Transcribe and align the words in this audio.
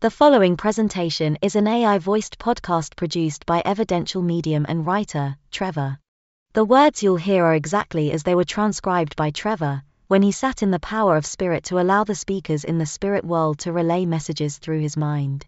The 0.00 0.10
following 0.10 0.56
presentation 0.56 1.36
is 1.42 1.56
an 1.56 1.66
AI 1.66 1.98
voiced 1.98 2.38
podcast 2.38 2.96
produced 2.96 3.44
by 3.44 3.60
evidential 3.66 4.22
medium 4.22 4.64
and 4.66 4.86
writer, 4.86 5.36
Trevor. 5.50 5.98
The 6.54 6.64
words 6.64 7.02
you'll 7.02 7.16
hear 7.16 7.44
are 7.44 7.54
exactly 7.54 8.10
as 8.10 8.22
they 8.22 8.34
were 8.34 8.44
transcribed 8.44 9.14
by 9.14 9.28
Trevor 9.30 9.82
when 10.06 10.22
he 10.22 10.32
sat 10.32 10.62
in 10.62 10.70
the 10.70 10.78
power 10.78 11.18
of 11.18 11.26
spirit 11.26 11.64
to 11.64 11.78
allow 11.78 12.04
the 12.04 12.14
speakers 12.14 12.64
in 12.64 12.78
the 12.78 12.86
spirit 12.86 13.26
world 13.26 13.58
to 13.58 13.74
relay 13.74 14.06
messages 14.06 14.56
through 14.56 14.80
his 14.80 14.96
mind. 14.96 15.44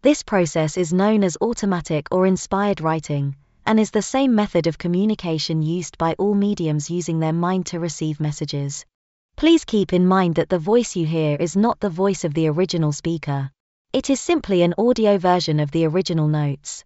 This 0.00 0.22
process 0.22 0.78
is 0.78 0.94
known 0.94 1.22
as 1.22 1.36
automatic 1.42 2.08
or 2.10 2.26
inspired 2.26 2.80
writing, 2.80 3.36
and 3.66 3.78
is 3.78 3.90
the 3.90 4.00
same 4.00 4.34
method 4.34 4.66
of 4.66 4.78
communication 4.78 5.60
used 5.60 5.98
by 5.98 6.14
all 6.14 6.34
mediums 6.34 6.88
using 6.88 7.20
their 7.20 7.34
mind 7.34 7.66
to 7.66 7.78
receive 7.78 8.18
messages. 8.18 8.86
Please 9.36 9.66
keep 9.66 9.92
in 9.92 10.06
mind 10.06 10.36
that 10.36 10.48
the 10.48 10.58
voice 10.58 10.96
you 10.96 11.04
hear 11.04 11.36
is 11.36 11.54
not 11.54 11.80
the 11.80 11.90
voice 11.90 12.24
of 12.24 12.32
the 12.32 12.48
original 12.48 12.92
speaker. 12.92 13.50
It 13.92 14.08
is 14.08 14.20
simply 14.20 14.62
an 14.62 14.74
audio 14.78 15.18
version 15.18 15.58
of 15.58 15.72
the 15.72 15.84
original 15.84 16.28
notes. 16.28 16.84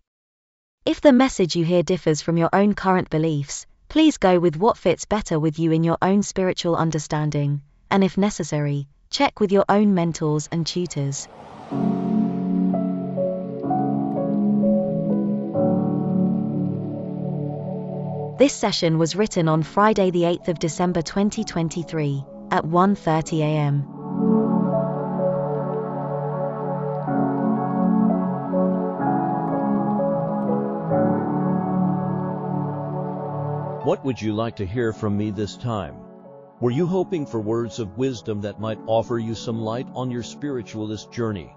If 0.87 1.03
the 1.03 1.13
message 1.13 1.57
you 1.57 1.67
hear 1.67 1.83
differs 1.83 2.23
from 2.23 2.39
your 2.39 2.49
own 2.55 2.73
current 2.73 3.11
beliefs, 3.11 3.67
please 3.91 4.17
go 4.17 4.39
with 4.39 4.57
what 4.57 4.79
fits 4.79 5.05
better 5.05 5.39
with 5.39 5.59
you 5.59 5.73
in 5.73 5.85
your 5.85 5.99
own 6.01 6.23
spiritual 6.23 6.75
understanding, 6.75 7.61
and 7.91 8.03
if 8.03 8.17
necessary, 8.17 8.89
check 9.11 9.41
with 9.41 9.51
your 9.51 9.65
own 9.69 9.93
mentors 9.93 10.49
and 10.53 10.65
tutors. 10.67 11.27
This 18.39 18.55
session 18.55 18.99
was 18.99 19.17
written 19.17 19.49
on 19.49 19.63
Friday 19.63 20.11
the 20.11 20.23
8th 20.23 20.49
of 20.49 20.59
December 20.59 21.03
2023 21.03 22.25
at 22.53 22.65
1:30 22.65 23.41
a.m. 23.41 23.83
What 33.85 34.05
would 34.05 34.23
you 34.23 34.35
like 34.35 34.57
to 34.57 34.67
hear 34.67 34.93
from 34.93 35.17
me 35.17 35.31
this 35.31 35.57
time? 35.57 36.10
Were 36.61 36.71
you 36.71 36.87
hoping 36.87 37.25
for 37.25 37.41
words 37.41 37.79
of 37.79 37.97
wisdom 37.97 38.43
that 38.43 38.61
might 38.61 38.79
offer 38.87 39.19
you 39.19 39.35
some 39.35 39.63
light 39.63 39.89
on 39.95 40.11
your 40.11 40.23
spiritualist 40.23 41.11
journey? 41.11 41.57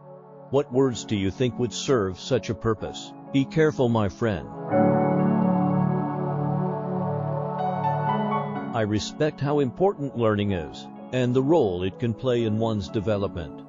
What 0.49 0.71
words 0.71 1.03
do 1.03 1.17
you 1.17 1.29
think 1.29 1.59
would 1.59 1.73
serve 1.73 2.17
such 2.17 2.49
a 2.49 2.55
purpose? 2.55 3.11
Be 3.33 3.43
careful, 3.43 3.89
my 3.89 4.07
friend. 4.07 4.47
I 8.73 8.85
respect 8.87 9.41
how 9.41 9.59
important 9.59 10.17
learning 10.17 10.53
is, 10.53 10.87
and 11.11 11.33
the 11.33 11.43
role 11.43 11.83
it 11.83 11.99
can 11.99 12.13
play 12.13 12.45
in 12.45 12.57
one's 12.57 12.87
development. 12.87 13.61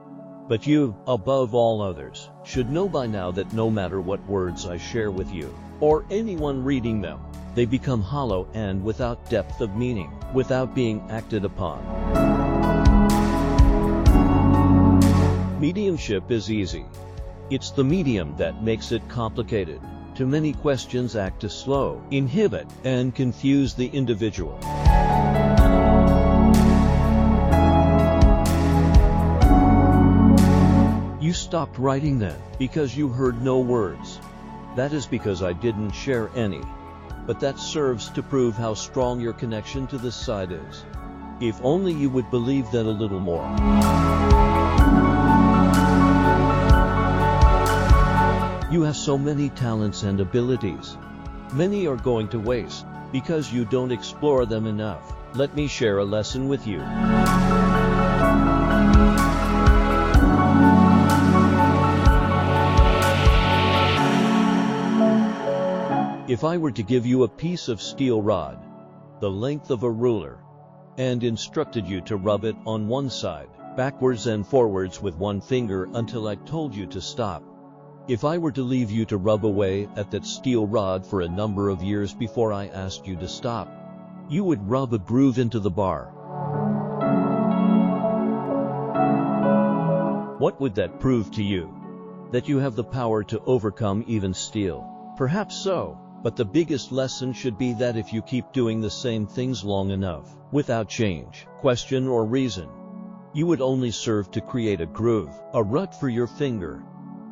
But 0.47 0.69
you, 0.69 0.95
above 1.09 1.53
all 1.53 1.83
others, 1.83 2.31
should 2.45 2.71
know 2.71 2.89
by 2.89 3.09
now 3.09 3.33
that 3.33 3.53
no 3.53 3.71
matter 3.71 4.01
what 4.01 4.25
words 4.29 4.67
I 4.67 4.77
share 4.77 5.11
with 5.11 5.33
you, 5.33 5.53
or 5.81 6.05
anyone 6.11 6.63
reading 6.63 7.01
them, 7.01 7.19
they 7.55 7.65
become 7.65 8.03
hollow 8.03 8.49
and 8.53 8.83
without 8.83 9.31
depth 9.31 9.61
of 9.61 9.77
meaning, 9.77 10.11
without 10.33 10.75
being 10.75 11.01
acted 11.11 11.45
upon. 11.45 11.81
Mediumship 15.61 16.31
is 16.31 16.51
easy. 16.51 16.85
It's 17.51 17.71
the 17.71 17.85
medium 17.85 18.37
that 18.37 18.63
makes 18.63 18.91
it 18.91 19.09
complicated. 19.09 19.81
Too 20.15 20.27
many 20.27 20.53
questions 20.53 21.17
act 21.17 21.41
to 21.41 21.49
slow, 21.49 22.03
inhibit, 22.11 22.67
and 22.85 23.15
confuse 23.15 23.75
the 23.75 23.87
individual. 23.89 24.59
You 31.21 31.33
stopped 31.33 31.79
writing 31.79 32.19
then 32.19 32.37
because 32.59 32.97
you 32.97 33.09
heard 33.09 33.43
no 33.43 33.61
words. 33.61 34.21
That 34.77 34.93
is 34.93 35.07
because 35.07 35.43
I 35.43 35.53
didn't 35.53 35.93
share 35.93 36.31
any 36.35 36.61
but 37.27 37.41
that 37.41 37.59
serves 37.59 38.09
to 38.11 38.23
prove 38.23 38.57
how 38.57 38.75
strong 38.75 39.21
your 39.21 39.33
connection 39.33 39.87
to 39.87 39.99
this 39.99 40.15
side 40.15 40.53
is. 40.53 40.85
If 41.41 41.59
only 41.63 41.93
you 41.93 42.11
would 42.11 42.31
believe 42.31 42.71
that 42.71 42.87
a 42.87 42.91
little 42.91 43.21
more. 43.21 43.45
You 48.71 48.83
have 48.83 48.97
so 48.97 49.17
many 49.17 49.51
talents 49.51 50.03
and 50.03 50.21
abilities. 50.21 50.97
Many 51.53 51.87
are 51.87 51.97
going 51.97 52.29
to 52.29 52.41
waste 52.41 52.87
because 53.13 53.53
you 53.53 53.65
don't 53.65 53.93
explore 53.93 54.47
them 54.47 54.67
enough. 54.67 55.15
Let 55.35 55.55
me 55.55 55.69
share 55.69 55.99
a 55.99 56.05
lesson 56.05 56.49
with 56.49 56.67
you. 56.67 56.81
If 66.35 66.43
I 66.43 66.57
were 66.57 66.73
to 66.73 66.83
give 66.83 67.07
you 67.07 67.23
a 67.23 67.29
piece 67.29 67.69
of 67.69 67.81
steel 67.81 68.21
rod, 68.21 68.59
the 69.21 69.31
length 69.31 69.71
of 69.71 69.85
a 69.85 69.89
ruler, 69.89 70.41
and 70.99 71.23
instructed 71.23 71.87
you 71.87 72.01
to 72.01 72.17
rub 72.17 72.45
it 72.45 72.57
on 72.67 72.89
one 72.89 73.09
side, 73.09 73.51
backwards 73.77 74.27
and 74.27 74.45
forwards 74.45 75.01
with 75.01 75.17
one 75.17 75.41
finger 75.41 75.89
until 75.95 76.27
I 76.27 76.35
told 76.35 76.75
you 76.75 76.87
to 76.87 77.01
stop, 77.01 77.45
if 78.09 78.25
I 78.25 78.39
were 78.39 78.51
to 78.51 78.65
leave 78.65 78.91
you 78.91 79.05
to 79.05 79.17
rub 79.17 79.47
away 79.47 79.89
at 79.95 80.11
that 80.11 80.27
steel 80.27 80.67
rod 80.67 81.07
for 81.07 81.21
a 81.21 81.29
number 81.29 81.69
of 81.69 81.85
years 81.85 82.13
before 82.13 82.53
I 82.53 82.67
asked 82.67 83.07
you 83.07 83.15
to 83.19 83.29
stop, 83.29 83.69
you 84.29 84.43
would 84.43 84.69
rub 84.69 84.93
a 84.93 84.99
groove 84.99 85.39
into 85.39 85.61
the 85.61 85.71
bar. 85.71 86.07
What 90.39 90.61
would 90.61 90.75
that 90.75 90.99
prove 90.99 91.31
to 91.31 91.45
you? 91.45 91.73
That 92.33 92.49
you 92.49 92.59
have 92.59 92.75
the 92.75 92.83
power 92.83 93.23
to 93.23 93.41
overcome 93.47 94.03
even 94.09 94.35
steel? 94.35 95.15
Perhaps 95.17 95.55
so. 95.55 96.01
But 96.25 96.37
the 96.37 96.45
biggest 96.47 96.91
lesson 96.91 97.35
should 97.35 97.59
be 97.59 97.75
that 97.75 97.99
if 97.99 98.11
you 98.11 98.23
keep 98.23 98.51
doing 98.51 98.81
the 98.81 98.89
same 98.89 99.27
things 99.27 99.63
long 99.63 99.91
enough, 99.91 100.35
without 100.53 100.89
change, 100.89 101.47
question 101.59 102.09
or 102.09 102.25
reason, 102.25 102.67
you 103.35 103.47
would 103.47 103.61
only 103.61 103.91
serve 103.91 104.31
to 104.31 104.41
create 104.41 104.81
a 104.81 104.87
groove, 104.87 105.29
a 105.53 105.63
rut 105.63 105.95
for 106.01 106.09
your 106.09 106.27
finger. 106.27 106.83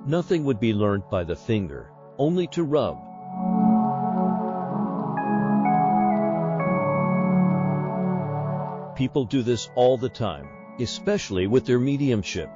Nothing 0.04 0.44
would 0.44 0.60
be 0.60 0.74
learnt 0.74 1.08
by 1.08 1.24
the 1.24 1.34
finger, 1.34 1.90
only 2.18 2.46
to 2.48 2.64
rub. 2.64 2.98
People 8.94 9.24
do 9.24 9.40
this 9.40 9.70
all 9.74 9.96
the 9.96 10.10
time, 10.10 10.46
especially 10.78 11.46
with 11.46 11.64
their 11.64 11.78
mediumship. 11.78 12.50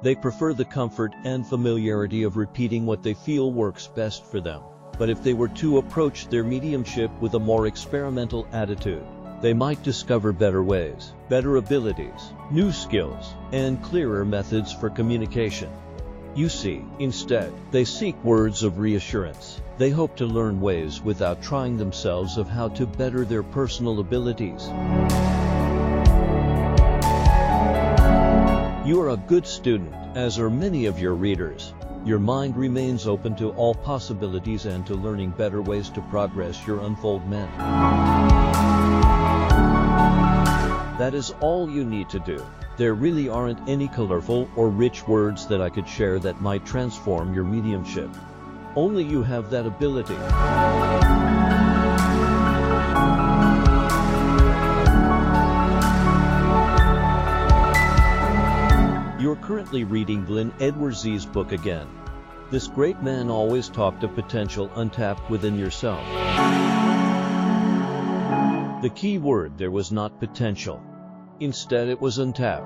They 0.00 0.14
prefer 0.14 0.54
the 0.54 0.64
comfort 0.64 1.14
and 1.24 1.46
familiarity 1.46 2.22
of 2.22 2.38
repeating 2.38 2.86
what 2.86 3.02
they 3.02 3.12
feel 3.12 3.52
works 3.52 3.88
best 3.88 4.24
for 4.24 4.40
them. 4.40 4.62
But 4.98 5.10
if 5.10 5.22
they 5.22 5.34
were 5.34 5.48
to 5.48 5.78
approach 5.78 6.28
their 6.28 6.44
mediumship 6.44 7.10
with 7.20 7.34
a 7.34 7.38
more 7.38 7.66
experimental 7.66 8.46
attitude, 8.52 9.04
they 9.42 9.52
might 9.52 9.82
discover 9.82 10.32
better 10.32 10.62
ways, 10.62 11.12
better 11.28 11.56
abilities, 11.56 12.32
new 12.50 12.72
skills, 12.72 13.34
and 13.52 13.82
clearer 13.82 14.24
methods 14.24 14.72
for 14.72 14.88
communication. 14.88 15.70
You 16.34 16.48
see, 16.48 16.82
instead, 16.98 17.52
they 17.70 17.84
seek 17.84 18.22
words 18.24 18.62
of 18.62 18.78
reassurance. 18.78 19.60
They 19.78 19.90
hope 19.90 20.16
to 20.16 20.26
learn 20.26 20.60
ways 20.60 21.02
without 21.02 21.42
trying 21.42 21.76
themselves 21.76 22.38
of 22.38 22.48
how 22.48 22.68
to 22.68 22.86
better 22.86 23.24
their 23.24 23.42
personal 23.42 24.00
abilities. 24.00 24.68
You 28.86 29.00
are 29.02 29.10
a 29.10 29.22
good 29.26 29.46
student, 29.46 29.92
as 30.14 30.38
are 30.38 30.48
many 30.48 30.86
of 30.86 30.98
your 30.98 31.14
readers. 31.14 31.74
Your 32.06 32.20
mind 32.20 32.56
remains 32.56 33.08
open 33.08 33.34
to 33.34 33.50
all 33.54 33.74
possibilities 33.74 34.64
and 34.66 34.86
to 34.86 34.94
learning 34.94 35.30
better 35.30 35.60
ways 35.60 35.90
to 35.90 36.00
progress 36.02 36.64
your 36.64 36.78
unfoldment. 36.82 37.50
That 40.98 41.14
is 41.14 41.32
all 41.40 41.68
you 41.68 41.84
need 41.84 42.08
to 42.10 42.20
do. 42.20 42.46
There 42.76 42.94
really 42.94 43.28
aren't 43.28 43.68
any 43.68 43.88
colorful 43.88 44.48
or 44.54 44.68
rich 44.68 45.08
words 45.08 45.48
that 45.48 45.60
I 45.60 45.68
could 45.68 45.88
share 45.88 46.20
that 46.20 46.40
might 46.40 46.64
transform 46.64 47.34
your 47.34 47.42
mediumship. 47.42 48.10
Only 48.76 49.02
you 49.02 49.24
have 49.24 49.50
that 49.50 49.66
ability. 49.66 50.14
currently 59.66 59.82
reading 59.82 60.22
Edward 60.22 60.52
Edwards' 60.60 61.26
book 61.26 61.50
again. 61.50 61.88
This 62.52 62.68
great 62.68 63.02
man 63.02 63.28
always 63.28 63.68
talked 63.68 64.04
of 64.04 64.14
potential 64.14 64.70
untapped 64.76 65.28
within 65.28 65.58
yourself. 65.58 66.06
The 68.80 68.92
key 68.94 69.18
word 69.18 69.58
there 69.58 69.72
was 69.72 69.90
not 69.90 70.20
potential. 70.20 70.80
Instead, 71.40 71.88
it 71.88 72.00
was 72.00 72.18
untapped. 72.18 72.64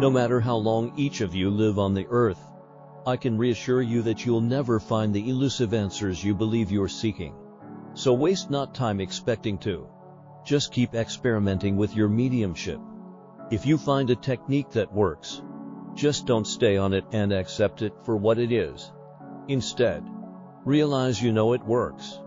No 0.00 0.10
matter 0.10 0.40
how 0.40 0.56
long 0.56 0.92
each 0.96 1.20
of 1.20 1.36
you 1.36 1.50
live 1.50 1.78
on 1.78 1.94
the 1.94 2.08
earth, 2.10 2.44
I 3.06 3.16
can 3.16 3.38
reassure 3.38 3.80
you 3.80 4.02
that 4.02 4.26
you'll 4.26 4.40
never 4.40 4.80
find 4.80 5.14
the 5.14 5.30
elusive 5.30 5.72
answers 5.72 6.24
you 6.24 6.34
believe 6.34 6.72
you're 6.72 6.88
seeking. 6.88 7.36
So 7.94 8.12
waste 8.12 8.50
not 8.50 8.74
time 8.74 9.00
expecting 9.00 9.56
to. 9.58 9.86
Just 10.44 10.72
keep 10.72 10.94
experimenting 10.94 11.76
with 11.76 11.94
your 11.94 12.08
mediumship. 12.08 12.80
If 13.50 13.66
you 13.66 13.78
find 13.78 14.10
a 14.10 14.16
technique 14.16 14.70
that 14.70 14.92
works, 14.92 15.42
just 15.94 16.26
don't 16.26 16.46
stay 16.46 16.76
on 16.76 16.92
it 16.92 17.04
and 17.12 17.32
accept 17.32 17.82
it 17.82 17.92
for 18.04 18.16
what 18.16 18.38
it 18.38 18.52
is. 18.52 18.90
Instead, 19.48 20.04
realize 20.64 21.22
you 21.22 21.32
know 21.32 21.52
it 21.52 21.64
works. 21.64 22.18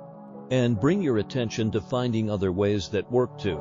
And 0.52 0.80
bring 0.80 1.02
your 1.02 1.18
attention 1.18 1.72
to 1.72 1.82
finding 1.82 2.30
other 2.30 2.52
ways 2.52 2.90
that 2.90 3.12
work 3.12 3.38
too. 3.40 3.60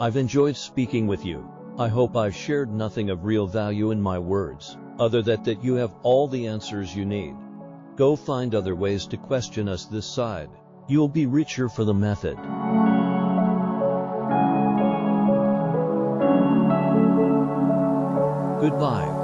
I've 0.00 0.16
enjoyed 0.16 0.56
speaking 0.56 1.06
with 1.06 1.24
you. 1.24 1.48
I 1.78 1.88
hope 1.88 2.16
I've 2.16 2.34
shared 2.34 2.70
nothing 2.70 3.08
of 3.08 3.24
real 3.24 3.46
value 3.46 3.92
in 3.92 4.02
my 4.02 4.18
words, 4.18 4.76
other 4.98 5.22
than 5.22 5.42
that 5.44 5.64
you 5.64 5.76
have 5.76 5.94
all 6.02 6.28
the 6.28 6.48
answers 6.48 6.94
you 6.94 7.06
need. 7.06 7.36
Go 7.96 8.16
find 8.16 8.54
other 8.54 8.74
ways 8.74 9.06
to 9.08 9.18
question 9.18 9.68
us 9.68 9.84
this 9.84 10.06
side. 10.06 10.48
You'll 10.88 11.08
be 11.08 11.26
richer 11.26 11.68
for 11.68 11.84
the 11.84 11.92
method. 11.92 12.36
Goodbye. 18.60 19.18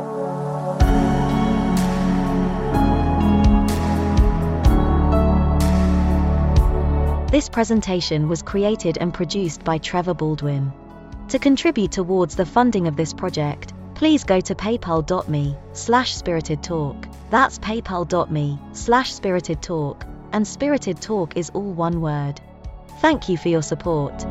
This 7.30 7.48
presentation 7.48 8.28
was 8.28 8.42
created 8.42 8.98
and 8.98 9.14
produced 9.14 9.64
by 9.64 9.78
Trevor 9.78 10.14
Baldwin. 10.14 10.72
To 11.28 11.38
contribute 11.38 11.92
towards 11.92 12.36
the 12.36 12.44
funding 12.44 12.86
of 12.86 12.96
this 12.96 13.14
project, 13.14 13.72
please 13.94 14.24
go 14.24 14.40
to 14.40 14.54
paypal.me 14.54 15.56
slash 15.72 16.14
spirited 16.14 16.62
talk. 16.62 17.07
That's 17.30 17.58
paypal.me 17.58 18.58
slash 18.72 19.12
spirited 19.12 19.62
talk, 19.62 20.04
and 20.32 20.46
spirited 20.46 21.00
talk 21.00 21.36
is 21.36 21.50
all 21.50 21.72
one 21.72 22.00
word. 22.00 22.40
Thank 23.00 23.28
you 23.28 23.36
for 23.36 23.48
your 23.48 23.62
support. 23.62 24.24